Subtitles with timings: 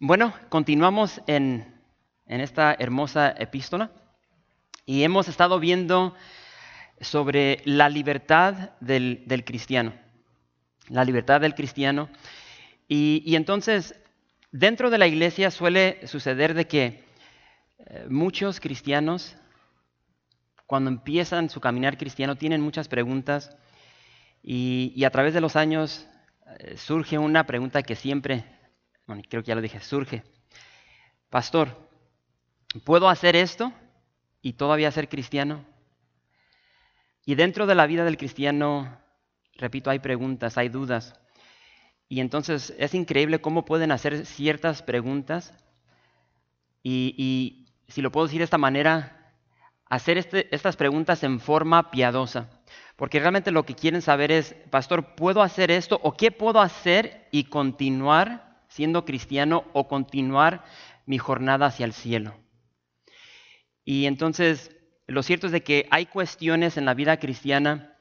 [0.00, 1.74] Bueno, continuamos en,
[2.26, 3.90] esta hermosa epístola
[4.86, 6.14] y hemos estado viendo
[7.00, 9.92] sobre la libertad del, cristiano.
[10.88, 12.08] La libertad del cristiano.
[12.86, 13.96] Y, entonces,
[14.52, 17.04] dentro de la iglesia suele suceder de que
[17.80, 19.34] eh, muchos cristianos,
[20.66, 23.56] cuando empiezan su caminar cristiano, tienen muchas preguntas
[24.44, 26.06] y, a través de los años
[26.60, 28.57] eh, surge una pregunta que siempre
[29.08, 30.22] bueno, creo que ya lo dije, surge.
[31.30, 31.88] Pastor,
[32.84, 33.72] ¿puedo hacer esto
[34.42, 35.64] y todavía ser cristiano?
[37.24, 39.00] Y dentro de la vida del cristiano,
[39.54, 41.18] repito, hay preguntas, hay dudas.
[42.06, 45.54] Y entonces es increíble cómo pueden hacer ciertas preguntas
[46.82, 49.34] y, si lo puedo decir de esta manera,
[49.86, 52.50] hacer este, estas preguntas en forma piadosa.
[52.96, 57.26] Porque realmente lo que quieren saber es, pastor, ¿puedo hacer esto o qué puedo hacer
[57.30, 58.47] y continuar
[58.78, 60.64] siendo cristiano o continuar
[61.04, 62.36] mi jornada hacia el cielo.
[63.84, 64.70] Y entonces,
[65.08, 67.96] lo cierto es de que hay cuestiones en la vida cristiana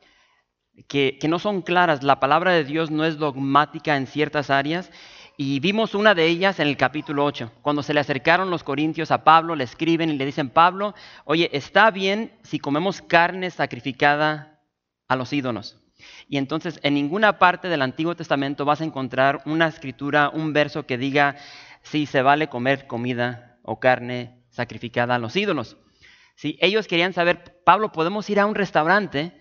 [0.88, 2.04] que, no son claras.
[2.04, 4.92] La palabra de Dios no es dogmática en ciertas áreas.
[5.36, 9.10] Y vimos una de ellas en el capítulo 8, cuando se le acercaron los corintios
[9.10, 10.94] a Pablo, le escriben y le dicen, Pablo,
[11.26, 14.62] oye, está bien si comemos carne sacrificada
[15.08, 15.87] a los ídolos.
[16.28, 20.86] Y entonces en ninguna parte del Antiguo Testamento vas a encontrar una escritura, un verso
[20.86, 21.36] que diga
[21.82, 25.78] si se vale comer comida o carne sacrificada a los ídolos.
[26.36, 29.34] Si ellos querían saber, Pablo, podemos ir a un restaurante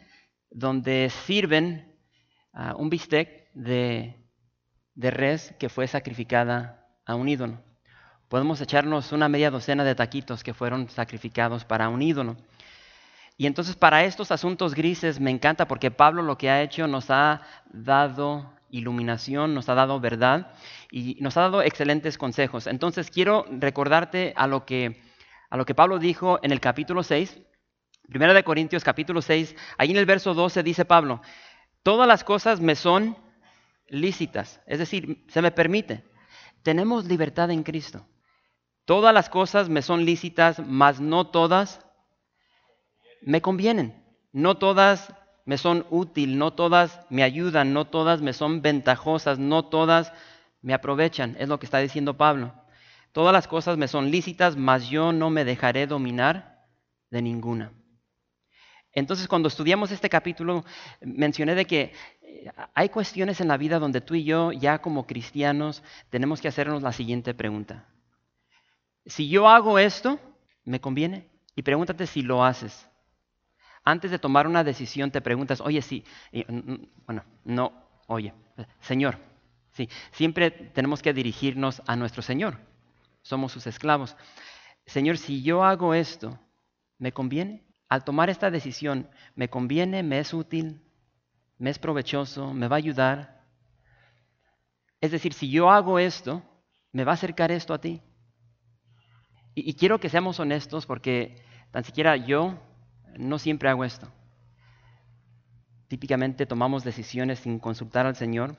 [0.50, 1.94] donde sirven
[2.52, 4.16] ah, un bistec de,
[4.94, 7.62] de res que fue sacrificada a un ídolo.
[8.28, 12.36] Podemos echarnos una media docena de taquitos que fueron sacrificados para un ídolo.
[13.36, 17.10] Y entonces para estos asuntos grises me encanta porque Pablo lo que ha hecho nos
[17.10, 20.52] ha dado iluminación, nos ha dado verdad
[20.91, 22.66] y nos ha dado excelentes consejos.
[22.66, 25.02] Entonces quiero recordarte a lo que,
[25.50, 27.38] a lo que Pablo dijo en el capítulo 6,
[28.08, 31.20] Primera de Corintios capítulo 6, ahí en el verso 12 dice Pablo,
[31.82, 33.16] todas las cosas me son
[33.88, 36.04] lícitas, es decir, se me permite.
[36.62, 38.06] Tenemos libertad en Cristo.
[38.84, 41.85] Todas las cosas me son lícitas, mas no todas
[43.22, 44.03] me convienen.
[44.32, 45.12] No todas
[45.47, 50.12] me son útil, no todas me ayudan, no todas me son ventajosas, no todas
[50.60, 51.37] me aprovechan.
[51.38, 52.53] Es lo que está diciendo Pablo.
[53.12, 56.66] Todas las cosas me son lícitas, mas yo no me dejaré dominar
[57.10, 57.72] de ninguna.
[58.93, 60.65] Entonces, cuando estudiamos este capítulo,
[61.00, 65.06] mencioné de que eh, hay cuestiones en la vida donde tú y yo, ya como
[65.06, 67.87] cristianos, tenemos que hacernos la siguiente pregunta.
[69.04, 70.19] Si yo hago esto,
[70.65, 71.28] ¿me conviene?
[71.54, 72.88] Y pregúntate si lo haces
[73.86, 76.04] antes de tomar una decisión te preguntas, oye, sí,
[77.06, 77.72] bueno, no,
[78.08, 78.34] oye,
[78.80, 79.16] Señor,
[79.70, 82.58] sí, siempre tenemos que dirigirnos a nuestro Señor,
[83.22, 84.16] somos sus esclavos.
[84.86, 86.36] Señor, si yo hago esto,
[86.98, 87.64] ¿me conviene?
[87.88, 90.03] Al tomar esta decisión, ¿me conviene?
[90.03, 90.82] ¿Me es útil?
[91.56, 92.53] ¿Me es provechoso?
[92.53, 93.44] ¿Me va a ayudar?
[95.00, 96.42] Es decir, si yo hago esto,
[96.91, 98.03] ¿me va a acercar esto a ti?
[99.54, 102.58] Y, y quiero que seamos honestos porque tan siquiera yo
[103.19, 104.09] no siempre hago esto.
[105.88, 108.56] Típicamente tomamos decisiones sin consultar al Señor.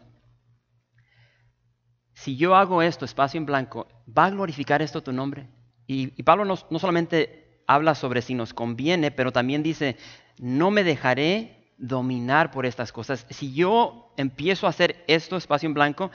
[2.13, 5.47] Si yo hago esto, espacio en blanco, ¿va a glorificar esto tu nombre?
[5.85, 9.97] Y, Pablo no, no solamente habla sobre si nos conviene, pero también dice,
[10.38, 13.25] no me dejaré dominar por estas cosas.
[13.29, 16.12] Si yo empiezo a hacer esto, espacio en blanco,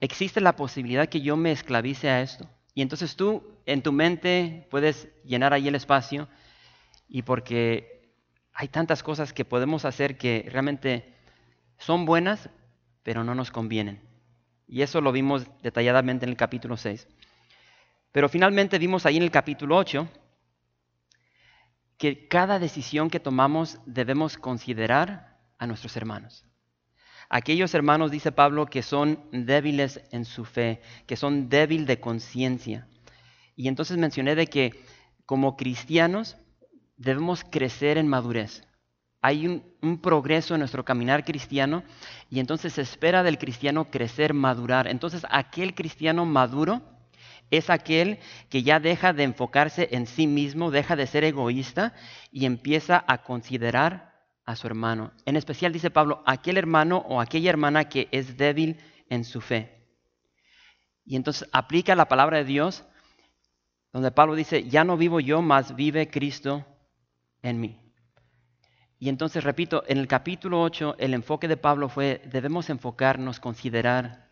[0.00, 2.48] existe la posibilidad que yo me esclavice a esto.
[2.74, 6.28] Y entonces tú en tu mente puedes llenar ahí el espacio
[7.14, 8.10] y porque
[8.54, 11.12] hay tantas cosas que podemos hacer que realmente
[11.76, 12.48] son buenas,
[13.02, 14.00] pero no nos convienen.
[14.66, 17.06] Y eso lo vimos detalladamente en el capítulo 6.
[18.12, 20.08] Pero finalmente vimos ahí en el capítulo 8
[21.98, 26.46] que cada decisión que tomamos debemos considerar a nuestros hermanos.
[27.28, 32.88] Aquellos hermanos, dice Pablo, que son débiles en su fe, que son débiles de conciencia.
[33.54, 34.82] Y entonces mencioné de que
[35.26, 36.38] como cristianos
[37.02, 38.62] debemos crecer en madurez.
[39.20, 41.82] Hay un, progreso en nuestro caminar cristiano
[42.30, 44.88] y entonces se espera del cristiano crecer, madurar.
[44.88, 46.82] Entonces aquel cristiano maduro
[47.50, 48.18] es aquel
[48.48, 51.92] que ya deja de enfocarse en sí mismo, deja de ser egoísta
[52.30, 54.12] y empieza a considerar
[54.44, 55.12] a su hermano.
[55.24, 58.78] En especial dice Pablo, aquel hermano o aquella hermana que es débil
[59.08, 59.86] en su fe.
[61.04, 62.84] Y entonces aplica la palabra de Dios,
[63.92, 66.64] donde Pablo dice, ya no vivo yo, mas vive Cristo
[67.42, 67.78] en mí.
[68.98, 74.30] Y entonces, repito, en el capítulo 8 el enfoque de Pablo fue, debemos enfocarnos, considerar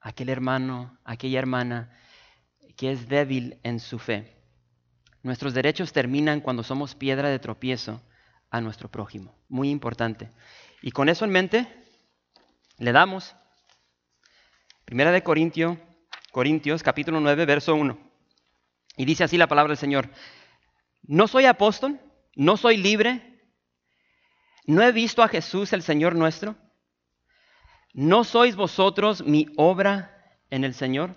[0.00, 1.90] a aquel hermano, aquella hermana
[2.76, 4.34] que es débil en su fe.
[5.22, 8.00] Nuestros derechos terminan cuando somos piedra de tropiezo
[8.50, 9.34] a nuestro prójimo.
[9.48, 10.30] Muy importante.
[10.80, 11.66] Y con eso en mente,
[12.78, 13.34] le damos
[14.88, 15.76] Primera de Corintios,
[16.32, 17.98] Corintios capítulo 9, verso 1.
[18.96, 20.08] Y dice así la palabra del Señor.
[21.02, 22.00] No soy apóstol,
[22.38, 23.20] no soy libre,
[24.64, 26.54] no he visto a Jesús el Señor nuestro.
[27.92, 31.16] ¿No sois vosotros mi obra en el Señor?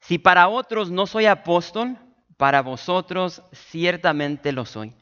[0.00, 1.96] Si para otros no soy apóstol,
[2.36, 4.92] para vosotros ciertamente lo soy,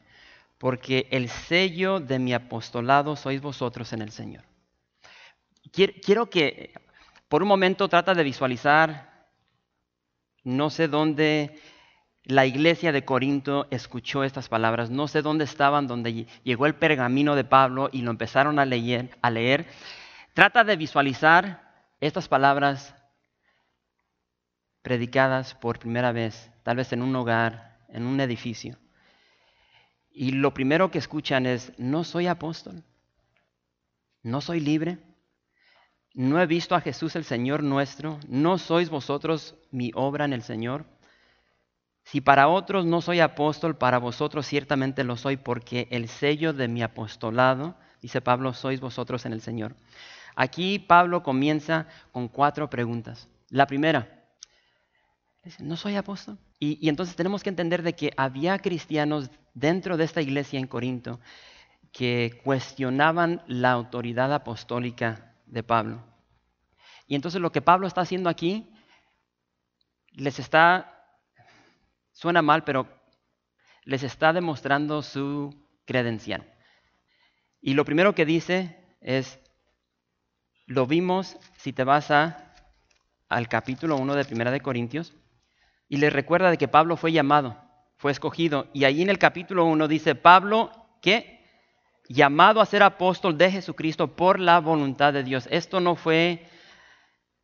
[0.57, 4.45] porque el sello de mi apostolado sois vosotros en el Señor.
[5.73, 6.73] Quiero que
[7.27, 9.27] por un momento trata de visualizar,
[10.45, 11.59] no sé dónde
[12.29, 17.35] la iglesia de Corinto escuchó estas palabras, no sé dónde estaban, donde llegó el pergamino
[17.35, 19.65] de Pablo y lo empezaron a leer, a leer.
[20.35, 22.93] Trata de visualizar estas palabras
[24.83, 28.77] predicadas por primera vez, tal vez en un hogar, en un edificio.
[30.11, 32.83] Y lo primero que escuchan es, no soy apóstol,
[34.21, 34.99] no soy libre,
[36.13, 40.43] no he visto a Jesús el Señor nuestro, no sois vosotros mi obra en el
[40.43, 40.98] Señor.
[42.09, 46.67] Si para otros no soy apóstol, para vosotros ciertamente lo soy, porque el sello de
[46.67, 49.75] mi apostolado, dice Pablo, sois vosotros en el Señor.
[50.35, 53.27] Aquí Pablo comienza con cuatro preguntas.
[53.49, 54.25] La primera,
[55.59, 56.39] no soy apóstol.
[56.59, 61.19] Y, entonces tenemos que entender de que había cristianos dentro de esta iglesia en Corinto
[61.91, 66.03] que cuestionaban la autoridad apostólica de Pablo.
[67.05, 68.71] Y entonces lo que Pablo está haciendo aquí
[70.13, 70.98] les está,
[72.19, 72.85] suena mal, pero
[73.85, 75.55] les está demostrando su
[75.85, 76.53] credencial.
[77.61, 79.39] Y lo primero que dice es,
[80.65, 82.53] lo vimos si te vas a,
[83.29, 85.15] al capítulo 1 de Primera de Corintios,
[85.87, 87.57] y le recuerda de que Pablo fue llamado,
[87.95, 88.67] fue escogido.
[88.73, 90.71] Y ahí en el capítulo 1 dice, Pablo,
[91.01, 91.39] que
[92.09, 95.47] llamado a ser apóstol de Jesucristo por la voluntad de Dios.
[95.51, 96.45] Esto no fue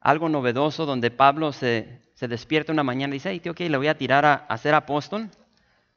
[0.01, 3.97] algo novedoso donde Pablo se, despierta una mañana y dice, hey, ok, le voy a
[3.97, 5.29] tirar a, a ser apóstol.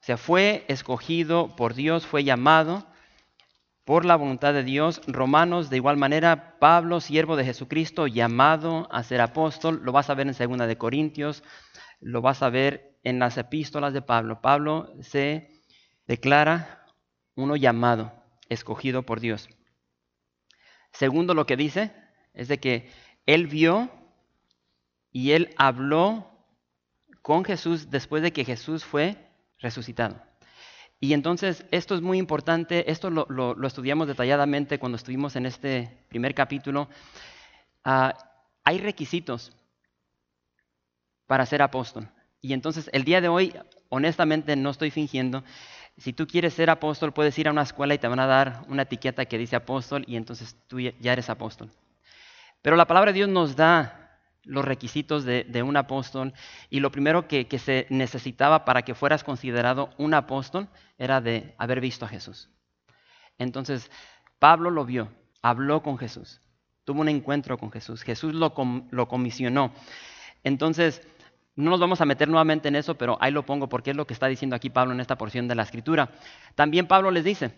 [0.01, 2.87] O sea, fue escogido por Dios, fue llamado
[3.85, 5.01] por la voluntad de Dios.
[5.07, 9.81] Romanos, de igual manera, Pablo, siervo de Jesucristo, llamado a ser apóstol.
[9.83, 11.43] Lo vas a ver en segunda de Corintios
[12.01, 14.41] lo vas a ver en las epístolas de Pablo.
[14.41, 15.63] Pablo se
[16.07, 16.87] declara
[17.35, 18.13] uno llamado,
[18.49, 19.49] escogido por Dios.
[20.93, 21.93] Segundo, lo que dice
[22.35, 22.91] es de que
[23.27, 23.91] él vio
[25.19, 26.31] y él habló
[27.23, 29.17] con Jesús después de que Jesús fue
[29.59, 30.23] resucitado.
[31.01, 36.37] Y entonces esto es muy importante, esto lo, estudiamos detalladamente cuando estuvimos en este primer
[36.37, 36.89] capítulo.
[37.83, 38.15] Ah,
[38.63, 39.51] hay requisitos
[41.27, 42.09] para ser apóstol.
[42.41, 43.53] Y entonces el día de hoy,
[43.89, 45.43] honestamente, no estoy fingiendo.
[45.97, 48.63] Si tú quieres ser apóstol, puedes ir a una escuela y te van a dar
[48.69, 51.73] una etiqueta que dice apóstol y entonces tú ya eres apóstol.
[52.63, 53.98] Pero la palabra de Dios nos da
[54.49, 56.33] los requisitos de, un apóstol
[56.71, 61.81] y lo primero que, se necesitaba para que fueras considerado un apóstol era de haber
[61.81, 62.51] visto a Jesús.
[63.37, 63.91] Entonces,
[64.39, 65.13] Pablo lo vio,
[65.43, 66.41] habló con Jesús,
[66.85, 68.55] tuvo un encuentro con Jesús, Jesús lo,
[68.91, 69.73] lo comisionó.
[70.43, 71.07] Entonces,
[71.55, 74.07] no nos vamos a meter nuevamente en eso, pero ahí lo pongo porque es lo
[74.07, 76.11] que está diciendo aquí Pablo en esta porción de la escritura.
[76.55, 77.53] También Pablo les dice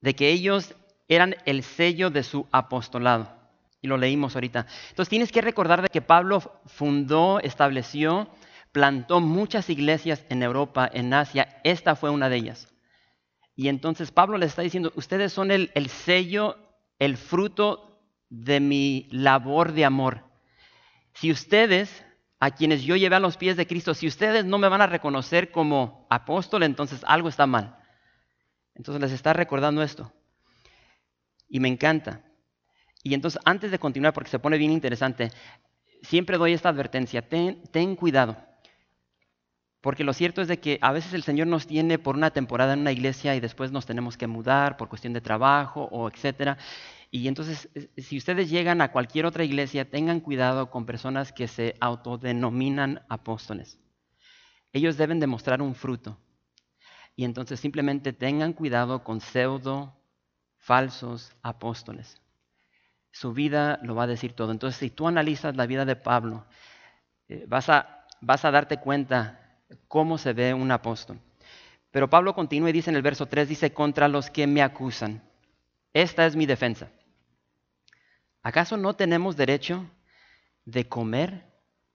[0.00, 0.74] de que ellos
[1.08, 3.39] eran el sello de su apostolado.
[3.82, 4.66] Y lo leímos ahorita.
[4.90, 8.28] Entonces tienes que recordar de que Pablo fundó, estableció,
[8.72, 11.60] plantó muchas iglesias en Europa, en Asia.
[11.64, 12.68] Esta fue una de ellas.
[13.56, 16.56] Y entonces Pablo les está diciendo, ustedes son el, el sello,
[16.98, 20.24] el fruto de mi labor de amor.
[21.14, 22.04] Si ustedes
[22.38, 24.86] a quienes yo llevé a los pies de Cristo, si ustedes no me van a
[24.86, 27.76] reconocer como apóstol, entonces algo está mal.
[28.74, 30.10] Entonces les está recordando esto.
[31.48, 32.24] Y me encanta.
[33.02, 35.30] Y entonces antes de continuar, porque se pone bien interesante,
[36.02, 38.36] siempre doy esta advertencia, ten, ten cuidado.
[39.80, 42.74] Porque lo cierto es de que a veces el Señor nos tiene por una temporada
[42.74, 46.58] en una iglesia y después nos tenemos que mudar por cuestión de trabajo o etcétera.
[47.10, 51.76] Y entonces, si ustedes llegan a cualquier otra iglesia, tengan cuidado con personas que se
[51.80, 53.78] autodenominan apóstoles.
[54.72, 56.18] Ellos deben demostrar un fruto.
[57.16, 59.96] Y entonces simplemente tengan cuidado con pseudo
[60.58, 62.20] falsos apóstoles.
[63.12, 64.52] Su vida lo va a decir todo.
[64.52, 66.46] Entonces, si tú analizas la vida de Pablo,
[67.28, 71.18] eh, vas, a, vas a darte cuenta cómo se ve un apóstol.
[71.90, 75.22] Pero Pablo continúa y dice en el verso 3, dice, contra los que me acusan.
[75.92, 76.90] Esta es mi defensa.
[78.42, 79.90] ¿Acaso no tenemos derecho
[80.64, 81.46] de comer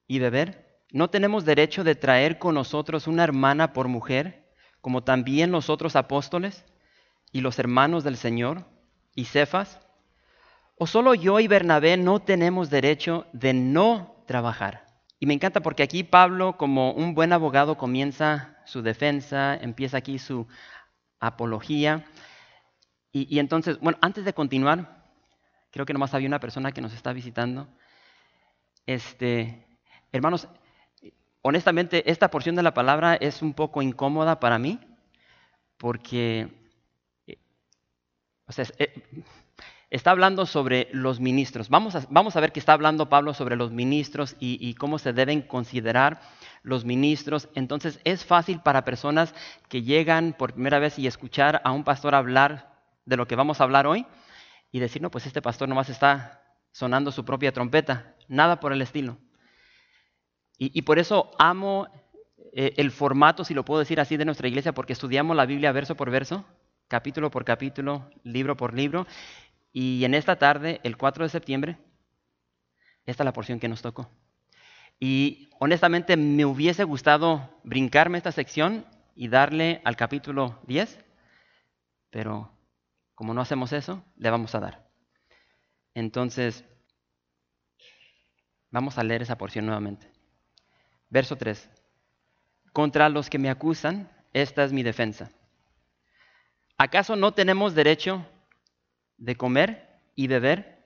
[0.08, 0.82] y beber?
[0.92, 5.96] ¿No tenemos derecho de traer con nosotros una hermana por mujer, como también los otros
[5.96, 6.66] apóstoles
[7.32, 8.66] y los hermanos del Señor
[9.16, 9.80] y Cefas?
[10.78, 14.86] ¿O solo yo y Bernabé no tenemos derecho de no trabajar?
[15.20, 20.20] Y me encanta porque aquí Pablo, como un buen abogado, comienza su defensa, empieza aquí
[20.20, 20.48] su
[21.20, 22.06] apología.
[23.14, 25.06] Y, entonces, bueno, antes de continuar,
[25.72, 27.70] creo que nomás había una persona que nos está visitando.
[28.86, 29.66] Este,
[30.12, 30.50] hermanos,
[31.42, 34.82] honestamente, esta porción de la palabra es un poco incómoda para mí,
[35.78, 36.50] porque,
[37.28, 37.38] eh,
[38.46, 38.94] o sea, eh,
[39.96, 41.70] está hablando sobre los ministros.
[41.70, 45.00] Vamos a, vamos a, ver que está hablando Pablo sobre los ministros y, y, cómo
[45.00, 46.22] se deben considerar
[46.64, 47.50] los ministros.
[47.56, 49.34] Entonces es fácil para personas
[49.70, 52.76] que llegan por primera vez y escuchar a un pastor hablar
[53.06, 54.06] de lo que vamos a hablar hoy
[54.72, 58.82] y decir, no, pues este pastor nomás está sonando su propia trompeta, nada por el
[58.82, 59.18] estilo.
[60.58, 61.88] Y, por eso amo
[62.54, 65.74] eh, el formato, si lo puedo decir así, de nuestra iglesia, porque estudiamos la Biblia
[65.74, 66.46] verso por verso,
[66.88, 69.06] capítulo por capítulo, libro por libro.
[69.78, 71.78] Y en esta tarde, el 4 de septiembre,
[73.06, 74.10] esta es la porción que nos tocó.
[75.02, 78.86] Y honestamente me hubiese gustado brincarme esta sección
[79.18, 81.04] y darle al capítulo 10,
[82.10, 82.54] pero
[83.16, 84.88] como no hacemos eso, le vamos a dar.
[85.94, 86.64] Entonces,
[88.72, 90.10] vamos a leer esa porción nuevamente.
[91.10, 91.70] Verso 3.
[92.72, 95.32] Contra los que me acusan, esta es mi defensa.
[96.78, 98.26] ¿Acaso no tenemos derecho
[99.18, 100.86] de comer y beber?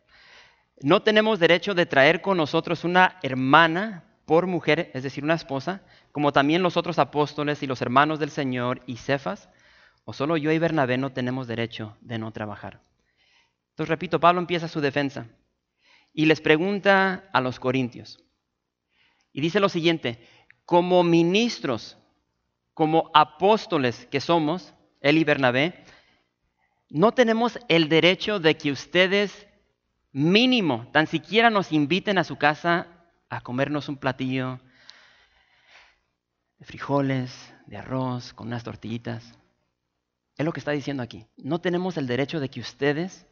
[0.81, 5.81] ¿No tenemos derecho de traer con nosotros una hermana por mujer, es decir, una esposa,
[6.11, 9.49] como también los otros apóstoles y los hermanos del Señor y Cefas?
[10.05, 12.81] ¿O solo yo y Bernabé no tenemos derecho de no trabajar?
[13.71, 15.27] Entonces, repito, Pablo empieza su defensa
[16.13, 18.23] y les pregunta a los corintios.
[19.31, 20.25] Y dice lo siguiente,
[20.65, 21.97] como ministros,
[22.73, 25.83] como apóstoles que somos, él y Bernabé,
[26.89, 29.47] no tenemos el derecho de que ustedes
[30.11, 32.87] mínimo, tan siquiera nos inviten a su casa
[33.29, 34.59] a comernos un platillo
[36.57, 39.37] de frijoles, de arroz, con unas tortillitas.
[40.35, 41.27] Es lo que está diciendo aquí.
[41.37, 43.27] No tenemos el derecho de que ustedes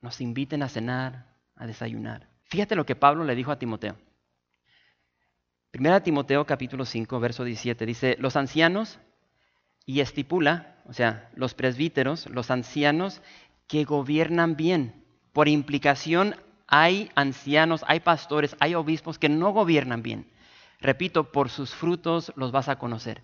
[0.00, 2.28] nos inviten a cenar, a desayunar.
[2.44, 3.96] Fíjate lo que Pablo le dijo a Timoteo.
[5.70, 9.00] Primera Timoteo capítulo 5, verso 17 dice, los ancianos,
[9.88, 13.22] y estipula, o sea, los presbíteros, los ancianos
[13.66, 15.02] que gobiernan bien.
[15.32, 20.30] Por implicación hay ancianos, hay pastores, hay obispos que no gobiernan bien.
[20.78, 23.22] Repito, por sus frutos los vas a conocer.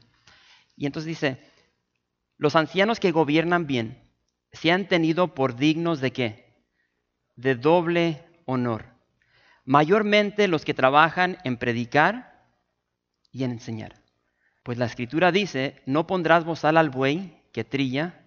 [0.74, 1.38] Y entonces dice,
[2.38, 4.02] los ancianos que gobiernan bien
[4.50, 6.64] se han tenido por dignos de qué?
[7.36, 8.86] De doble honor.
[9.66, 12.48] Mayormente los que trabajan en predicar
[13.30, 14.03] y en enseñar.
[14.64, 18.24] Pues la escritura dice, no pondrás bozal al buey que trilla,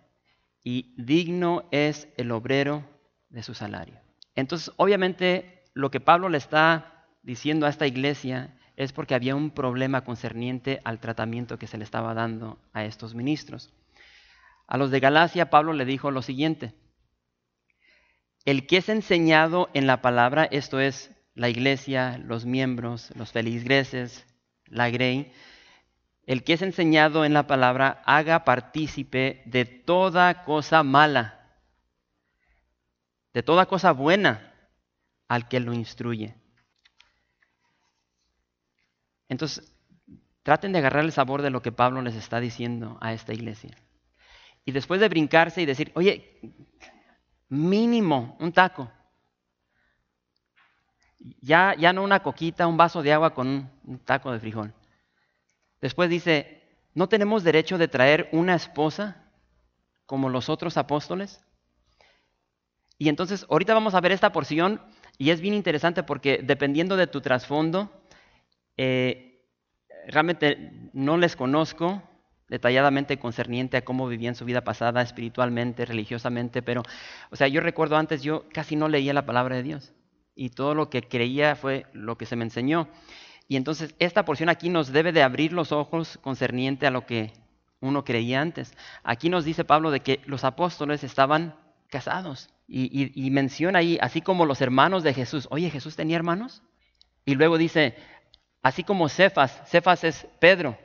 [0.63, 2.87] y digno es el obrero
[3.29, 3.99] de su salario.
[4.35, 9.49] Entonces, obviamente, lo que Pablo le está diciendo a esta iglesia es porque había un
[9.49, 13.73] problema concerniente al tratamiento que se le estaba dando a estos ministros.
[14.67, 16.75] A los de Galacia, Pablo le dijo lo siguiente,
[18.45, 24.25] el que es enseñado en la palabra, esto es la iglesia, los miembros, los feligreses,
[24.67, 25.31] la grey,
[26.27, 31.39] el que es enseñado en la palabra haga partícipe de toda cosa mala,
[33.33, 34.53] de toda cosa buena
[35.27, 36.35] al que lo instruye.
[39.29, 39.73] Entonces,
[40.43, 43.75] traten de agarrar el sabor de lo que Pablo les está diciendo a esta iglesia.
[44.65, 46.41] Y después de brincarse y decir, oye,
[47.47, 48.91] mínimo un taco.
[51.41, 54.73] Ya, ya no una coquita, un vaso de agua con un, taco de frijol.
[55.81, 59.31] Después dice, ¿no tenemos derecho de traer una esposa
[60.05, 61.41] como los otros apóstoles?
[62.97, 64.81] Y entonces, ahorita vamos a ver esta porción
[65.17, 67.91] y es bien interesante porque dependiendo de tu trasfondo,
[68.77, 69.45] eh,
[70.07, 72.01] realmente no les conozco,
[72.49, 76.83] detalladamente concerniente a cómo vivían su vida pasada espiritualmente, religiosamente, pero,
[77.29, 79.93] o sea, yo recuerdo antes, yo casi no leía la palabra de Dios
[80.33, 82.87] y todo lo que creía fue lo que se me enseñó.
[83.47, 87.31] Y entonces esta porción aquí nos debe de abrir los ojos concerniente a lo que
[87.79, 88.73] uno creía antes.
[89.03, 91.55] Aquí nos dice Pablo de que los apóstoles estaban
[91.89, 95.47] casados y, menciona ahí, así como los hermanos de Jesús.
[95.51, 96.61] Oye, ¿Jesús tenía hermanos?
[97.25, 97.95] Y luego dice,
[98.61, 100.77] así como Cefas, Cefas es Pedro,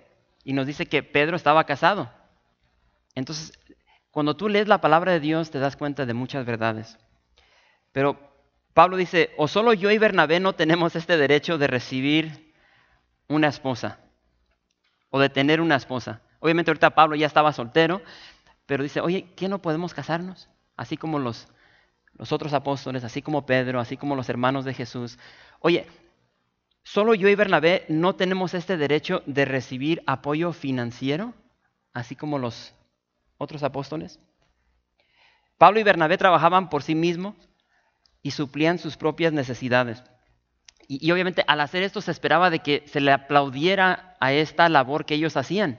[0.45, 2.11] y nos dice que Pedro estaba casado.
[3.15, 3.53] Entonces,
[4.11, 6.99] cuando tú lees la palabra de Dios te das cuenta de muchas verdades.
[7.93, 8.19] Pero
[8.75, 12.52] Pablo dice, o solo yo y Bernabé no tenemos este derecho de recibir
[13.33, 13.99] una esposa
[15.11, 16.21] o de tener una esposa.
[16.41, 18.03] Obviamente ahorita Pablo ya estaba soltero,
[18.67, 20.49] pero dice, oye, ¿qué no podemos casarnos?
[20.77, 21.49] Así como los,
[22.15, 25.19] los otros apóstoles, así como Pedro, así como los hermanos de Jesús.
[25.61, 25.87] Oye,
[26.85, 31.33] Solo yo y Bernabé no tenemos este derecho de recibir apoyo financiero,
[31.93, 32.75] así como los
[33.39, 34.19] otros apóstoles.
[35.59, 37.37] Pablo y Bernabé trabajaban por sí mismos
[38.21, 40.03] y suplían sus propias necesidades.
[40.89, 45.05] Y, obviamente al hacer esto se esperaba de que se le aplaudiera a esta labor
[45.05, 45.79] que ellos hacían.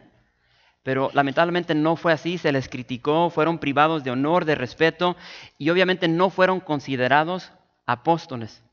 [0.83, 5.15] Pero lamentablemente no fue así, se les criticó, fueron privados de honor, de respeto
[5.57, 7.51] y obviamente no fueron considerados
[7.85, 8.63] apóstoles.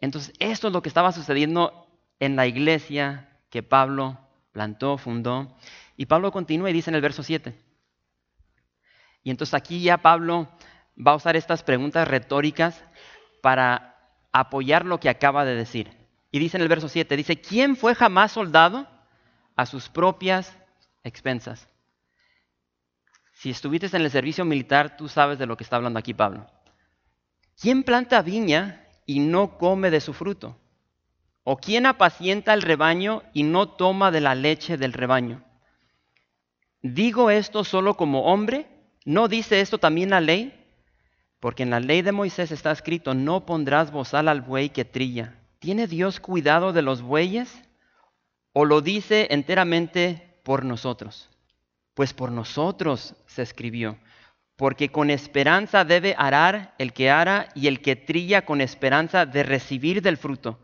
[0.00, 1.86] Entonces, esto es lo que estaba sucediendo
[2.18, 4.18] en la iglesia que Pablo
[4.52, 5.56] plantó, fundó.
[5.96, 7.54] Y Pablo continúa y dice en el verso 7.
[9.22, 10.48] Y entonces aquí ya Pablo
[10.96, 12.84] va a usar estas preguntas retóricas
[13.42, 13.95] para
[14.40, 15.90] apoyar lo que acaba de decir.
[16.30, 18.86] Y dice en el verso 7, dice, ¿quién fue jamás soldado
[19.56, 20.54] a sus propias
[21.04, 21.68] expensas?
[23.32, 26.46] Si estuviste en el servicio militar, tú sabes de lo que está hablando aquí Pablo.
[27.60, 30.58] ¿Quién planta viña y no come de su fruto?
[31.42, 35.44] ¿O quién apacienta el rebaño y no toma de la leche del rebaño?
[36.82, 38.66] ¿Digo esto solo como hombre?
[39.04, 40.65] ¿No dice esto también la ley?
[41.40, 45.34] Porque en la ley de Moisés está escrito, no pondrás bozal al buey que trilla.
[45.58, 47.62] ¿Tiene Dios cuidado de los bueyes?
[48.52, 51.30] ¿O lo dice enteramente por nosotros?
[51.94, 53.98] Pues por nosotros se escribió
[54.56, 59.42] porque con esperanza debe arar el que ara y el que trilla con esperanza de
[59.42, 60.58] recibir del fruto.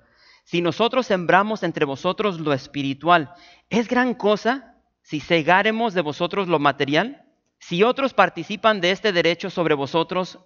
[0.44, 3.32] Si nosotros sembramos entre vosotros lo espiritual,
[3.68, 7.24] ¿es gran cosa si cegáremos de vosotros lo material?
[7.58, 10.40] Si otros participan de este derecho sobre vosotros,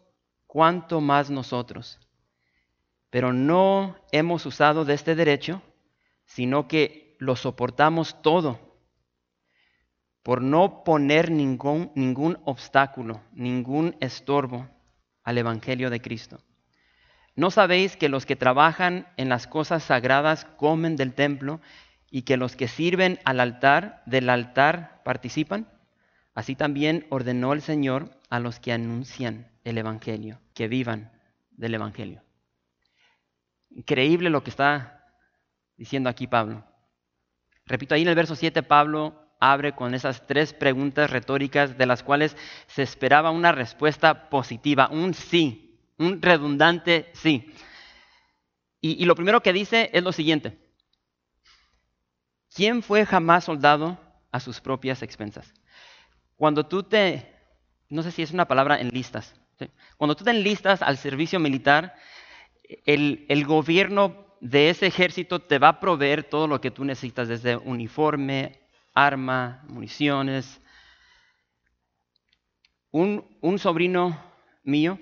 [0.46, 1.98] ¿cuánto más nosotros?
[3.10, 5.62] Pero no hemos usado de este derecho,
[6.24, 8.58] sino que lo soportamos todo
[10.22, 14.68] por no poner ningún, ningún obstáculo, ningún estorbo
[15.22, 16.40] al Evangelio de Cristo.
[17.36, 21.60] ¿No sabéis que los que trabajan en las cosas sagradas comen del templo
[22.10, 25.68] y que los que sirven al altar del altar participan?
[26.36, 31.10] Así también ordenó el Señor a los que anuncian el Evangelio, que vivan
[31.50, 32.22] del Evangelio.
[33.70, 35.02] Increíble lo que está
[35.78, 36.62] diciendo aquí Pablo.
[37.64, 42.02] Repito, ahí en el verso 7 Pablo abre con esas tres preguntas retóricas de las
[42.02, 47.50] cuales se esperaba una respuesta positiva, un sí, un redundante sí.
[48.82, 50.58] Y, lo primero que dice es lo siguiente.
[52.54, 53.98] ¿Quién fue jamás soldado
[54.30, 55.54] a sus propias expensas?
[56.36, 57.34] Cuando tú te,
[57.88, 58.90] no sé si es una palabra en
[59.96, 61.94] cuando tú te enlistas al servicio militar,
[62.84, 67.56] el, gobierno de ese ejército te va a proveer todo lo que tú necesitas, desde
[67.56, 68.60] uniforme,
[68.92, 70.60] arma, municiones.
[72.90, 74.20] Un, sobrino
[74.62, 74.98] mío,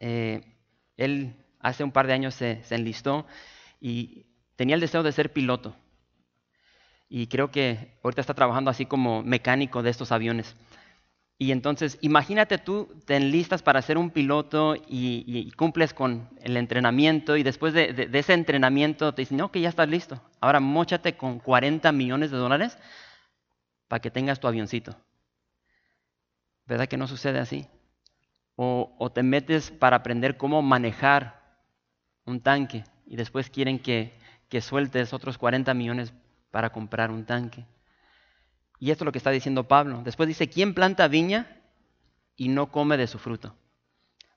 [0.00, 0.40] eh,
[0.96, 3.26] él hace un par de años se enlistó
[3.80, 5.76] y tenía el deseo de ser piloto.
[7.08, 10.56] Y creo que ahorita está trabajando así como mecánico de estos aviones.
[11.38, 17.36] Y entonces, imagínate tú, te enlistas para ser un piloto y, cumples con el entrenamiento
[17.36, 20.22] y después de, ese entrenamiento te dicen, no, que ya estás listo.
[20.40, 22.78] Ahora mochate con 40 millones de dólares
[23.86, 24.96] para que tengas tu avioncito.
[26.64, 27.66] ¿Verdad que no sucede así?
[28.56, 31.60] O, te metes para aprender cómo manejar
[32.24, 36.14] un tanque y después quieren que, que sueltes otros 40 millones
[36.50, 37.66] para comprar un tanque.
[38.78, 40.02] Y esto es lo que está diciendo Pablo.
[40.04, 41.60] Después dice, ¿quién planta viña
[42.36, 43.56] y no come de su fruto?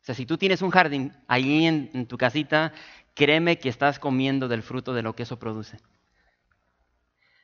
[0.01, 2.73] O sea, si tú tienes un jardín ahí en, tu casita,
[3.13, 5.77] créeme que estás comiendo del fruto de lo que eso produce.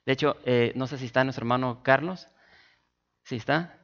[0.06, 2.28] De hecho, eh, no sé si está nuestro hermano Carlos.
[3.24, 3.80] ¿Sí está?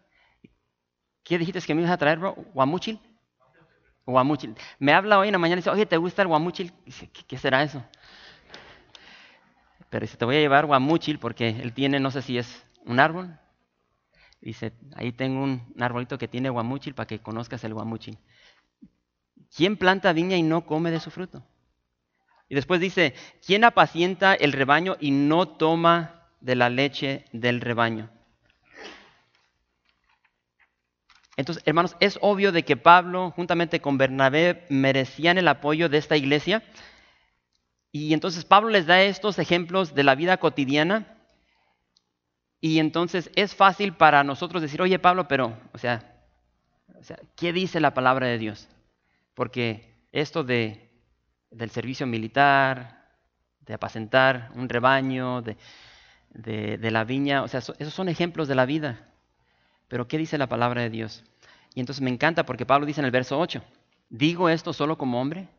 [1.24, 2.36] ¿Qué dijiste que me ibas a traer, bro?
[2.54, 3.00] ¿Guamuchil?
[4.06, 4.56] Guamuchil.
[4.80, 6.74] Me habla hoy en la mañana y dice, oye, ¿te gusta el guamuchil?
[6.86, 7.84] ¿Qué, ¿Qué será eso?
[9.92, 13.02] Pero si te voy a llevar guamuchil porque él tiene, no sé si es un
[13.02, 13.38] árbol.
[14.40, 18.18] Dice, ahí tengo un, arbolito que tiene guamuchil para que conozcas el guamuchil.
[19.54, 21.44] ¿Quién planta viña y no come de su fruto?
[22.48, 23.14] Y después dice,
[23.46, 28.10] ¿quién apacienta el rebaño y no toma de la leche del rebaño?
[31.36, 36.16] Entonces, hermanos, es obvio de que Pablo, juntamente con Bernabé, merecían el apoyo de esta
[36.16, 36.64] iglesia.
[37.92, 41.18] Y entonces Pablo les da estos ejemplos de la vida cotidiana.
[42.62, 46.16] Y entonces es fácil para nosotros decir, oye Pablo, pero, o sea,
[47.36, 48.70] ¿qué dice la palabra de Dios?
[49.34, 50.90] Porque esto de,
[51.50, 53.10] del servicio militar,
[53.62, 55.58] de apacentar un rebaño, de,
[56.30, 59.08] de la viña, o sea, esos son ejemplos de la vida.
[59.88, 61.24] Pero ¿qué dice la palabra de Dios?
[61.74, 63.64] Y entonces me encanta porque Pablo dice en el verso 8,
[64.10, 65.50] ¿digo esto solo como hombre?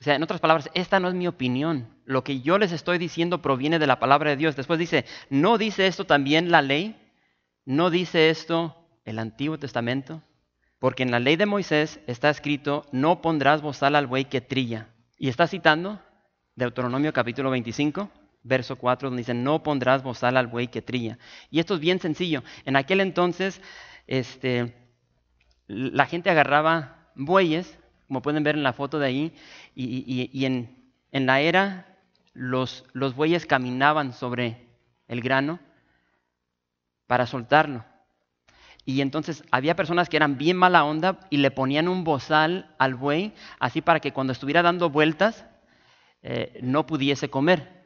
[0.00, 1.88] O sea, en otras palabras, esta no es mi opinión.
[2.04, 4.56] Lo que yo les estoy diciendo proviene de la palabra de Dios.
[4.56, 6.96] Después dice, ¿no dice esto también la ley?
[7.64, 10.22] ¿No dice esto el Antiguo Testamento?
[10.78, 14.88] Porque en la ley de Moisés está escrito, no pondrás bozal al buey que trilla.
[15.18, 16.00] Y está citando
[16.54, 18.10] Deuteronomio capítulo 25,
[18.42, 21.18] verso 4, donde dice, no pondrás bozal al buey que trilla.
[21.50, 22.42] Y esto es bien sencillo.
[22.66, 23.62] En aquel entonces,
[24.06, 24.74] este,
[25.66, 29.34] la gente agarraba bueyes, como pueden ver en la foto de ahí,
[29.74, 31.98] y, en, en, la era
[32.32, 34.68] los, los bueyes caminaban sobre
[35.08, 35.58] el grano
[37.06, 37.84] para soltarlo.
[38.84, 42.94] Y entonces había personas que eran bien mala onda y le ponían un bozal al
[42.94, 45.44] buey, así para que cuando estuviera dando vueltas
[46.22, 47.84] eh, no pudiese comer.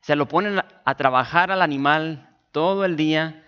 [0.00, 3.44] Se lo ponen a trabajar al animal todo el día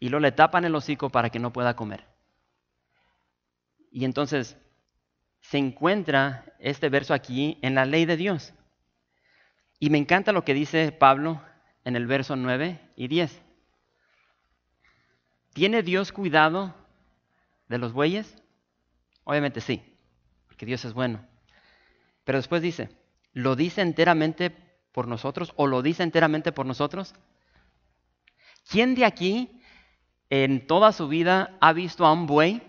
[0.00, 2.04] y luego le tapan el hocico para que no pueda comer.
[3.90, 4.58] Y entonces
[5.50, 8.54] se encuentra este verso aquí en la ley de Dios.
[9.78, 11.42] Y me encanta lo que dice Pablo
[11.84, 13.42] en el verso 9 y 10.
[15.52, 16.74] ¿Tiene Dios cuidado
[17.68, 18.42] de los bueyes?
[19.24, 19.82] Obviamente sí,
[20.46, 21.26] porque Dios es bueno.
[22.24, 22.88] Pero después dice,
[23.34, 24.50] ¿lo dice enteramente
[24.92, 27.14] por nosotros o lo dice enteramente por nosotros?
[28.66, 29.60] ¿Quién de aquí
[30.30, 32.62] en toda su vida ha visto a un buey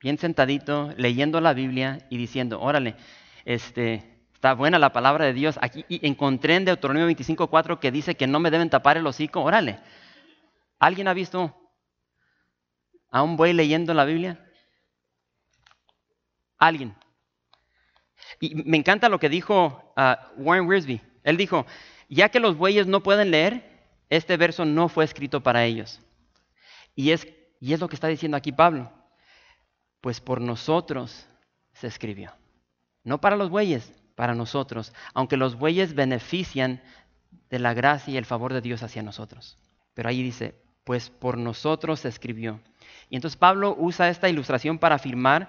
[0.00, 2.96] bien sentadito leyendo la Biblia y diciendo, órale,
[3.44, 5.58] este, está buena la palabra de Dios.
[5.60, 9.78] Aquí encontré en Deuteronomio 25.4 que dice que no me deben tapar el hocico, órale.
[10.78, 11.54] ¿Alguien ha visto
[13.10, 14.44] a un buey leyendo la Biblia?
[16.58, 16.94] ¿Alguien?
[18.40, 21.00] Y me encanta lo que dijo ah, Warren Wiersbe.
[21.22, 21.66] Él dijo,
[22.08, 23.76] ya que los bueyes no pueden leer,
[24.08, 26.00] este verso no fue escrito para ellos.
[26.94, 27.26] Y es,
[27.60, 28.92] y es lo que está diciendo aquí Pablo.
[30.06, 31.26] Pues por nosotros
[31.72, 32.30] se escribió.
[33.02, 34.92] No para los bueyes, para nosotros.
[35.14, 36.80] Aunque los bueyes benefician
[37.50, 39.58] de la gracia y el favor de Dios hacia nosotros.
[39.94, 42.60] Pero ahí dice, pues por nosotros se escribió.
[43.10, 45.48] Y entonces Pablo usa esta ilustración para afirmar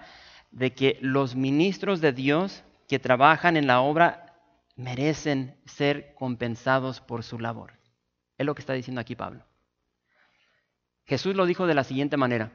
[0.49, 4.39] de que los ministros de Dios que trabajan en la obra
[4.75, 7.73] merecen ser compensados por su labor.
[8.39, 9.45] Es lo que está diciendo aquí Pablo.
[11.05, 12.51] Jesús lo dijo de la siguiente manera,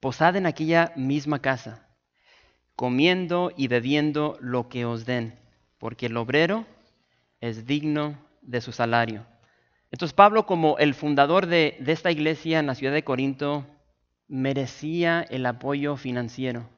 [0.00, 1.86] posad en aquella misma casa,
[2.74, 5.38] comiendo y bebiendo lo que os den,
[5.78, 6.66] porque el obrero
[7.40, 9.26] es digno de su salario.
[9.90, 13.66] Entonces Pablo, como el fundador de, esta iglesia en la ciudad de Corinto,
[14.28, 16.68] merecía el apoyo financiero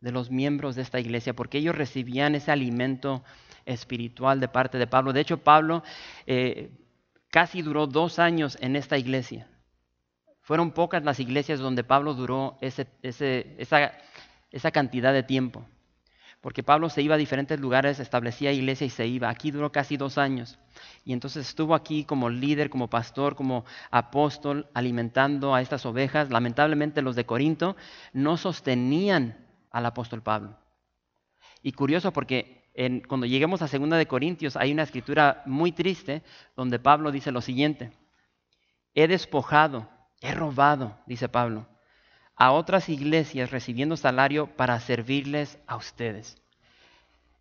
[0.00, 3.22] de los miembros de esta iglesia, porque ellos recibían ese alimento
[3.66, 5.12] espiritual de parte de Pablo.
[5.12, 5.82] De hecho, Pablo
[6.26, 6.70] eh,
[7.30, 9.48] casi duró dos años en esta iglesia.
[10.50, 15.64] Fueron pocas las iglesias donde Pablo duró esa, esa cantidad de tiempo.
[16.40, 19.28] Porque Pablo se iba a diferentes lugares, establecía iglesia y se iba.
[19.28, 20.58] Aquí duró casi dos años.
[21.04, 26.30] Y entonces estuvo aquí como líder, como pastor, como apóstol, alimentando a estas ovejas.
[26.30, 27.76] Lamentablemente los de Corinto
[28.12, 30.58] no sostenían al apóstol Pablo.
[31.62, 32.72] Y curioso porque
[33.06, 36.24] cuando lleguemos a Segunda de Corintios hay una escritura muy triste
[36.56, 37.92] donde Pablo dice lo siguiente,
[38.94, 41.66] he despojado, he robado, dice Pablo,
[42.36, 46.40] a otras iglesias recibiendo salario para servirles a ustedes.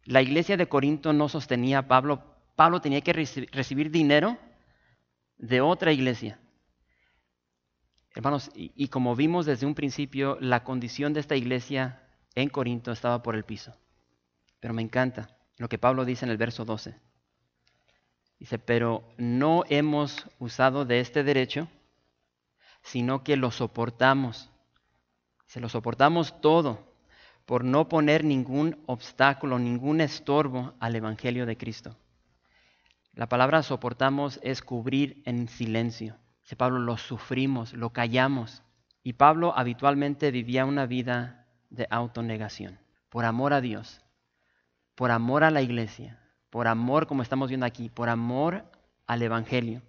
[0.03, 2.23] La iglesia de Corinto no sostenía a Pablo,
[2.55, 4.37] Pablo tenía que recibir dinero
[5.37, 6.39] de otra iglesia.
[8.15, 12.03] Hermanos, y como vimos desde un principio, la condición de esta iglesia
[12.35, 13.75] en Corinto estaba por el piso.
[14.59, 16.95] Pero me encanta lo que Pablo dice en el verso 12.
[18.39, 21.67] Dice, pero no hemos usado de este derecho,
[22.81, 24.49] sino que lo soportamos.
[25.45, 26.89] Se lo soportamos todo
[27.45, 31.97] por no poner ningún obstáculo, ningún estorbo al Evangelio de Cristo.
[33.13, 36.15] La palabra soportamos es cubrir en silencio.
[36.43, 38.61] Dice Pablo, lo sufrimos, lo callamos.
[39.03, 44.01] Y Pablo habitualmente vivía una vida de autonegación, por amor a Dios,
[44.95, 48.65] por amor a la iglesia, por amor, como estamos viendo aquí, por amor
[49.07, 49.81] al Evangelio.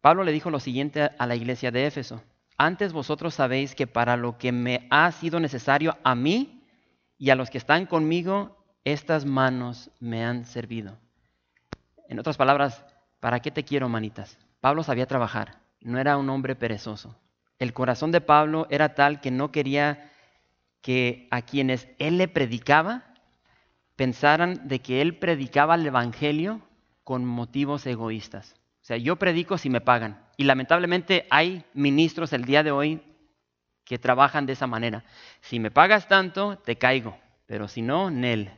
[0.00, 2.22] Pablo le dijo lo siguiente a la iglesia de Éfeso.
[2.56, 6.62] Antes vosotros sabéis que para lo que me ha sido necesario a mí
[7.18, 10.98] y a los que están conmigo, estas manos me han servido.
[12.08, 12.84] En otras palabras,
[13.20, 14.38] ¿para qué te quiero, manitas?
[14.60, 17.16] Pablo sabía trabajar, no era un hombre perezoso.
[17.58, 20.10] El corazón de Pablo era tal que no quería
[20.80, 23.04] que a quienes él le predicaba
[23.96, 26.62] pensaran de que él predicaba el Evangelio
[27.04, 28.54] con motivos egoístas.
[28.90, 30.20] Sea, yo predico si me pagan.
[30.36, 33.00] Y lamentablemente hay ministros el día de hoy
[33.84, 35.04] que trabajan de esa manera.
[35.42, 37.16] Si me pagas tanto, te caigo.
[37.46, 38.50] Pero si no, Nel,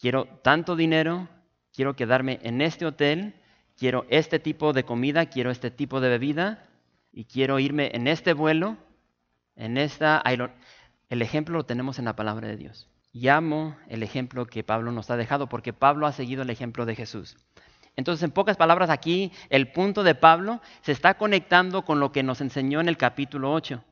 [0.00, 1.28] quiero tanto dinero,
[1.74, 3.34] quiero quedarme en este hotel,
[3.76, 6.64] quiero este tipo de comida, quiero este tipo de bebida
[7.12, 8.76] y quiero irme en este vuelo,
[9.56, 10.22] en esta...
[11.08, 12.88] El ejemplo lo tenemos en la palabra de Dios.
[13.12, 16.94] Llamo el ejemplo que Pablo nos ha dejado porque Pablo ha seguido el ejemplo de
[16.94, 17.36] Jesús.
[17.96, 22.22] Entonces, en pocas palabras, aquí el punto de Pablo se está conectando con lo que
[22.22, 23.84] nos enseñó en el capítulo 8.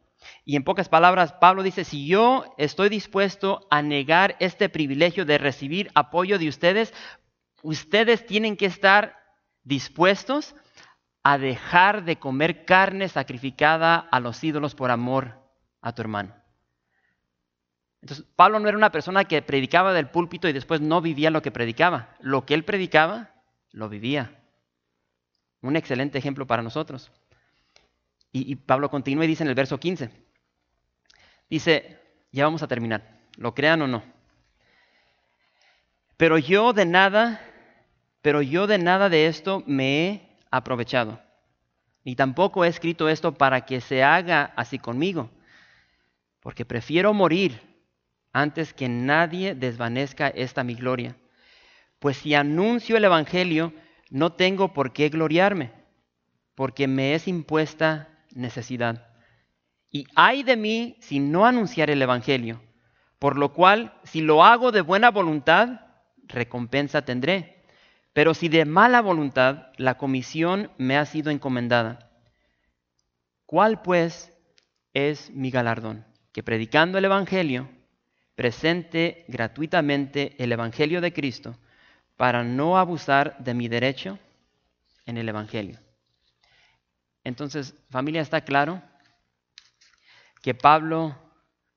[0.44, 5.38] Y en pocas palabras, Pablo dice, si yo estoy dispuesto a negar este privilegio de
[5.38, 6.92] recibir apoyo de ustedes,
[7.62, 9.16] ustedes tienen que estar
[9.64, 10.54] dispuestos
[11.22, 15.38] a dejar de comer carne sacrificada a los ídolos por amor
[15.82, 16.34] a tu hermano.
[18.02, 21.42] Entonces, Pablo no era una persona que predicaba del púlpito y después no vivía lo
[21.42, 22.14] que predicaba.
[22.20, 23.30] Lo que él predicaba,
[23.72, 24.38] lo vivía.
[25.62, 27.10] Un excelente ejemplo para nosotros.
[28.32, 30.08] Y, Pablo continúa y dice en el verso 15,
[31.48, 31.98] dice,
[32.30, 34.04] ya vamos a terminar, lo crean o no.
[36.16, 37.40] Pero yo de nada,
[38.22, 41.20] pero yo de nada de esto me he aprovechado.
[42.04, 45.28] Ni tampoco he escrito esto para que se haga así conmigo,
[46.38, 47.60] porque prefiero morir
[48.32, 51.16] antes que nadie desvanezca esta mi gloria.
[52.00, 53.74] Pues si anuncio el Evangelio,
[54.08, 55.70] no tengo por qué gloriarme,
[56.54, 59.06] porque me es impuesta necesidad.
[59.90, 62.62] Y hay de mí si no anunciar el Evangelio,
[63.18, 65.82] por lo cual, si lo hago de buena voluntad,
[66.26, 67.66] recompensa tendré.
[68.14, 72.10] Pero si de mala voluntad, la comisión me ha sido encomendada.
[73.44, 74.32] ¿Cuál pues
[74.94, 76.06] es mi galardón?
[76.32, 77.68] Que predicando el Evangelio,
[78.36, 81.58] presente gratuitamente el Evangelio de Cristo
[82.20, 84.18] para no abusar de mi derecho
[85.06, 85.78] en el Evangelio.
[87.24, 88.82] Entonces, familia, está claro
[90.42, 91.16] que Pablo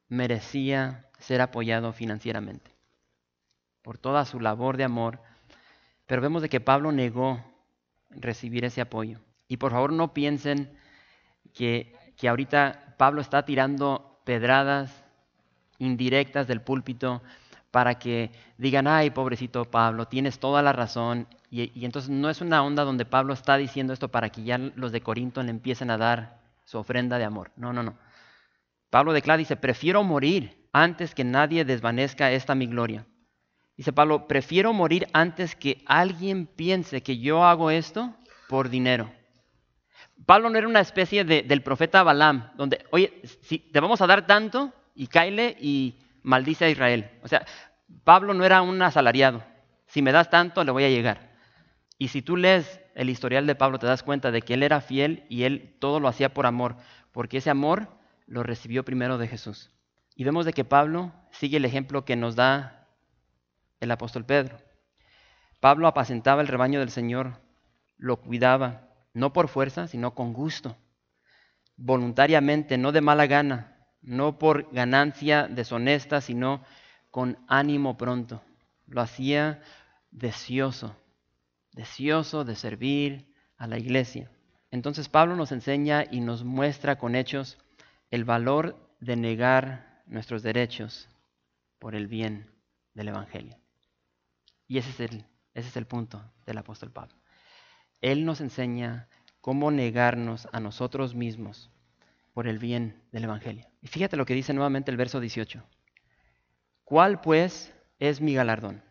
[0.09, 2.75] merecía ser apoyado financieramente
[3.83, 5.21] por toda su labor de amor,
[6.07, 7.41] pero vemos de que Pablo negó
[8.09, 9.21] recibir ese apoyo.
[9.47, 10.77] Y por favor no piensen
[11.53, 15.05] que, que ahorita Pablo está tirando pedradas
[15.77, 17.21] indirectas del púlpito
[17.73, 21.27] para que digan, ay, pobrecito Pablo, tienes toda la razón.
[21.49, 24.91] Y, entonces no es una onda donde Pablo está diciendo esto para que ya los
[24.91, 27.49] de Corinto le empiecen a dar su ofrenda de amor.
[27.55, 27.97] No, no, no.
[28.91, 33.07] Pablo declara, dice, prefiero morir antes que nadie desvanezca esta mi gloria.
[33.75, 38.13] Dice Pablo, prefiero morir antes que alguien piense que yo hago esto
[38.49, 39.09] por dinero.
[40.27, 44.05] Pablo no era una especie de, del profeta Balaam, donde, oye, si te vamos a
[44.05, 47.11] dar tanto, y caile y maldice a Israel.
[47.21, 47.45] O sea,
[48.03, 49.43] Pablo no era un asalariado.
[49.85, 51.33] Si me das tanto, le voy a llegar.
[51.97, 54.81] Y si tú lees el historial de Pablo, te das cuenta de que él era
[54.81, 56.77] fiel y él todo lo hacía por amor,
[57.11, 57.87] porque ese amor
[58.25, 59.71] lo recibió primero de Jesús.
[60.15, 62.87] Y vemos de que Pablo sigue el ejemplo que nos da
[63.79, 64.57] el apóstol Pedro.
[65.59, 67.39] Pablo apacentaba el rebaño del Señor,
[67.97, 70.75] lo cuidaba, no por fuerza, sino con gusto,
[71.77, 73.72] voluntariamente, no de mala gana,
[74.03, 76.63] no por ganancia deshonesta, sino
[77.09, 78.43] con ánimo pronto.
[78.85, 79.61] Lo hacía
[80.11, 80.95] deseoso,
[81.71, 84.29] deseoso de servir a la iglesia.
[84.71, 87.57] Entonces Pablo nos enseña y nos muestra con hechos
[88.11, 91.07] el valor de negar nuestros derechos
[91.79, 92.51] por el bien
[92.93, 93.57] del Evangelio.
[94.67, 97.15] Y ese es el, ese es el punto del apóstol Pablo.
[98.01, 99.07] Él nos enseña
[99.41, 101.69] cómo negarnos a nosotros mismos
[102.33, 103.67] por el bien del Evangelio.
[103.81, 105.63] Y fíjate lo que dice nuevamente el verso 18.
[106.83, 108.83] ¿Cuál pues es mi galardón?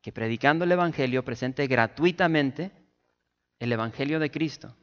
[0.00, 2.72] Que predicando el Evangelio presente gratuitamente
[3.58, 4.74] el Evangelio de Cristo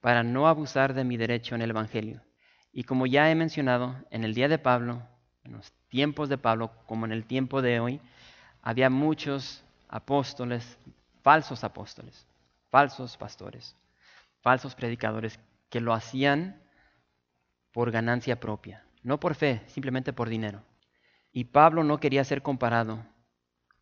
[0.00, 2.22] para no abusar de mi derecho en el Evangelio.
[2.72, 5.02] Y como ya he mencionado, en el día de Pablo,
[5.44, 8.00] en los tiempos de Pablo, como en el tiempo de hoy,
[8.62, 10.78] había muchos apóstoles,
[11.22, 12.26] falsos apóstoles,
[12.70, 13.76] falsos pastores,
[14.42, 15.38] falsos predicadores
[15.74, 16.62] que lo hacían
[17.72, 20.62] por ganancia propia, no por fe, simplemente por dinero.
[21.32, 23.04] Y Pablo no quería ser comparado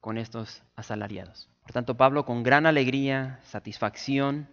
[0.00, 1.50] con estos asalariados.
[1.60, 4.48] Por tanto, Pablo con gran alegría, satisfacción,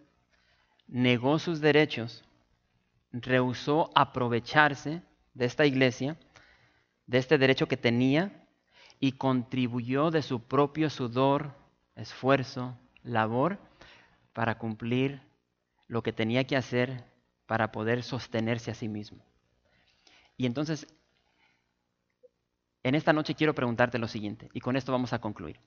[0.85, 2.25] negó sus derechos,
[3.13, 5.01] rehusó aprovecharse
[5.33, 6.17] de esta iglesia,
[7.05, 8.45] de este derecho que tenía,
[8.99, 11.55] y contribuyó de su propio sudor,
[11.95, 13.59] esfuerzo, labor,
[14.33, 15.21] para cumplir
[15.87, 17.07] lo que tenía que hacer
[17.49, 19.25] para poder sostenerse a sí mismo.
[20.37, 20.85] Y entonces,
[22.83, 25.59] en esta noche quiero preguntarte lo siguiente, y con esto vamos a concluir.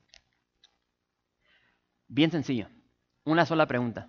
[2.07, 2.68] Bien sencillo,
[3.25, 4.09] una sola pregunta.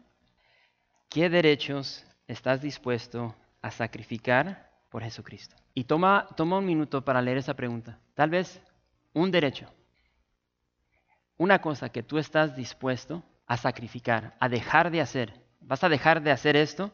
[1.09, 5.55] ¿Qué derechos estás dispuesto a sacrificar por Jesucristo?
[5.73, 7.97] Y toma, toma un minuto para leer esa pregunta.
[8.13, 8.62] Tal vez
[9.13, 9.67] un derecho,
[11.38, 15.43] una cosa que tú estás dispuesto a sacrificar, a dejar de hacer.
[15.59, 16.93] Vas a dejar de hacer esto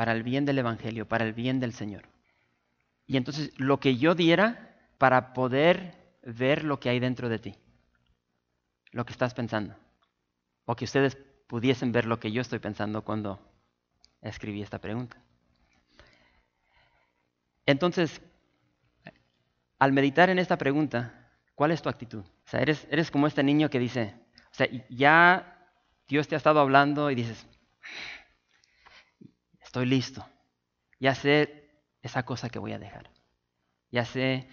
[0.00, 2.08] para el bien del Evangelio, para el bien del Señor.
[3.06, 7.54] Y entonces lo que yo diera para poder ver lo que hay dentro de ti,
[8.92, 9.76] lo que estás pensando,
[10.64, 13.38] o que ustedes pudiesen ver lo que yo estoy pensando cuando
[14.22, 15.18] escribí esta pregunta.
[17.66, 18.22] Entonces,
[19.78, 21.20] al meditar en esta pregunta,
[21.60, 22.20] ¿Cuál es tu actitud?
[22.20, 24.14] O sea, eres, eres como este niño que dice,
[24.50, 25.68] o sea, ya
[26.08, 27.46] Dios te ha estado hablando y dices,
[29.70, 30.26] estoy listo,
[30.98, 31.70] ya sé
[32.02, 33.08] esa cosa que voy a dejar,
[33.92, 34.48] ya sé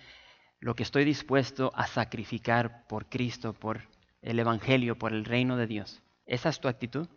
[0.59, 3.89] lo que estoy dispuesto a sacrificar por Cristo, por
[4.21, 6.03] el Evangelio, por el reino de Dios.
[6.27, 7.09] ¿Esa es tu actitud?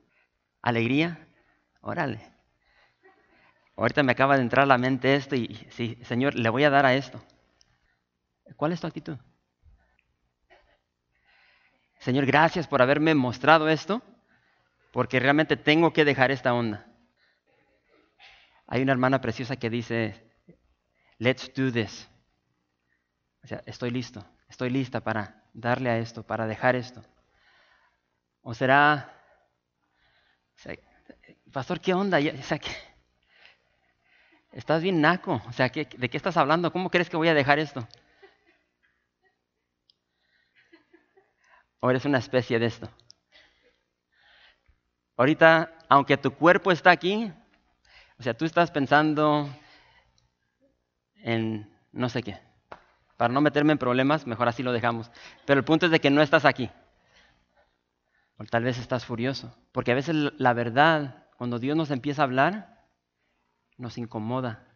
[0.63, 1.29] ¿Alegría?
[1.83, 2.23] Órale.
[3.77, 6.71] Ahorita me acaba de entrar a la mente esto y sí, Señor, le voy a
[6.71, 7.23] dar a esto.
[8.57, 9.19] ¿Cuál es tu actitud?
[11.99, 14.01] Señor, gracias por haberme mostrado esto,
[14.91, 16.90] porque realmente tengo que dejar esta onda.
[18.73, 20.15] Hay una hermana preciosa que dice,
[21.19, 22.09] let's do this.
[23.43, 27.03] O sea, estoy listo, estoy lista para darle a esto, para dejar esto.
[28.43, 29.13] O será,
[31.53, 32.19] pastor, ¿qué onda?
[32.19, 32.61] O sea,
[34.53, 35.43] estás bien naco.
[35.49, 36.71] O sea, ¿de qué estás hablando?
[36.71, 37.89] ¿Cómo crees que voy a dejar esto?
[41.81, 42.89] ¿O eres una especie de esto?
[45.17, 47.33] Ahorita, aunque tu cuerpo está aquí,
[48.21, 49.49] o sea, tú estás pensando
[51.23, 52.39] en no sé qué.
[53.17, 55.11] Para no meterme en problemas, mejor así lo dejamos.
[55.47, 56.69] Pero el punto es de que no estás aquí.
[58.37, 59.57] O tal vez estás furioso.
[59.73, 62.85] Porque a veces la verdad, cuando Dios nos empieza a hablar,
[63.79, 64.67] nos incomoda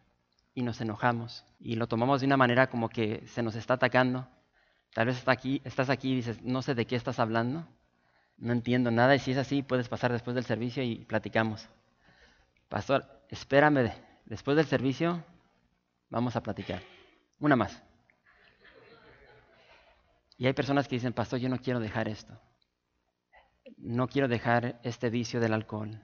[0.55, 1.45] y nos enojamos.
[1.59, 4.27] Y lo tomamos de una manera como que se nos está atacando.
[4.91, 7.67] Tal vez aquí, estás aquí y dices, no sé de qué estás hablando,
[8.37, 11.69] no entiendo nada y si es así puedes pasar después del servicio y platicamos.
[12.69, 13.91] Pastor, espérame,
[14.25, 15.23] después del servicio
[16.09, 16.81] vamos a platicar.
[17.39, 17.81] Una más.
[20.37, 22.39] Y hay personas que dicen, pastor, yo no quiero dejar esto.
[23.77, 26.01] No quiero dejar este vicio del alcohol.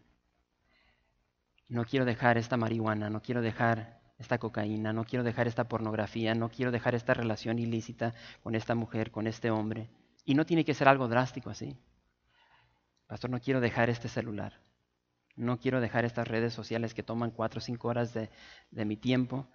[1.68, 3.10] No quiero dejar esta marihuana.
[3.10, 7.60] No quiero dejar esta cocaína, no quiero dejar esta pornografía, no quiero dejar esta relación
[7.60, 9.90] ilícita con esta mujer, con este hombre.
[10.24, 11.76] Y no tiene que ser algo drástico así.
[13.08, 14.62] Pastor, no quiero dejar este celular.
[15.36, 18.30] No quiero dejar estas redes sociales que toman cuatro o cinco horas de,
[18.86, 19.48] mi tiempo.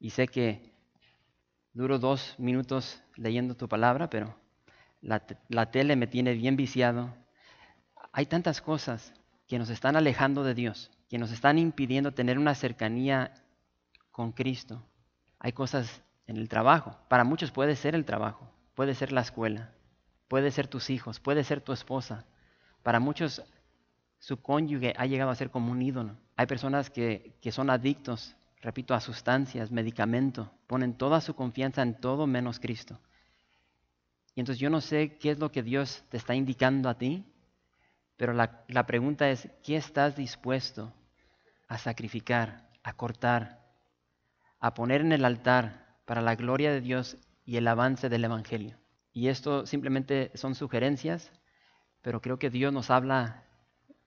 [0.00, 0.72] Y sé que
[1.72, 4.36] duro dos minutos leyendo tu palabra, pero
[5.00, 7.14] la, la tele me tiene bien viciado.
[8.12, 9.12] Hay tantas cosas
[9.46, 13.32] que nos están alejando de Dios que nos están impidiendo tener una cercanía
[14.10, 14.82] con Cristo.
[15.38, 16.98] Hay cosas en el trabajo.
[17.08, 19.72] Para muchos puede ser el trabajo, puede ser la escuela,
[20.28, 22.26] puede ser tus hijos, puede ser tu esposa.
[22.82, 23.42] Para muchos
[24.18, 26.16] su cónyuge ha llegado a ser como un ídolo.
[26.36, 32.00] Hay personas que, que son adictos, repito, a sustancias, medicamento, ponen toda su confianza en
[32.00, 33.00] todo menos Cristo.
[34.34, 37.24] Y entonces yo no sé qué es lo que Dios te está indicando a ti,
[38.16, 40.92] pero la, la pregunta es, ¿qué estás dispuesto
[41.68, 43.64] a sacrificar, a cortar,
[44.60, 48.78] a poner en el altar para la gloria de Dios y el avance del Evangelio?
[49.12, 51.32] Y esto simplemente son sugerencias,
[52.02, 53.47] pero creo que Dios nos habla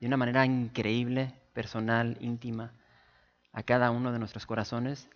[0.01, 2.73] de una manera increíble, personal, íntima,
[3.53, 5.07] a cada uno de nuestros corazones.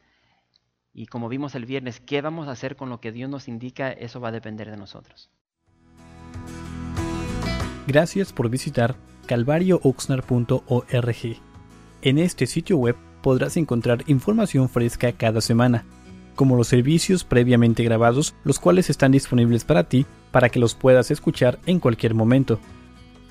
[0.93, 3.91] Y como vimos el viernes, ¿qué vamos a hacer con lo que Dios nos indica?
[3.91, 5.31] Eso va a depender de nosotros.
[7.87, 11.41] Gracias por visitar calvariooxnar.org.
[12.01, 15.83] En este sitio web podrás encontrar información fresca cada semana,
[16.35, 21.09] como los servicios previamente grabados, los cuales están disponibles para ti para que los puedas
[21.09, 22.59] escuchar en cualquier momento.